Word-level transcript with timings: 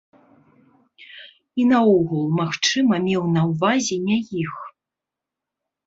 І 1.61 1.67
наогул, 1.73 2.25
магчыма, 2.41 2.93
меў 3.07 3.23
на 3.37 3.41
ўвазе 3.53 3.97
не 4.11 4.17
іх. 4.49 4.55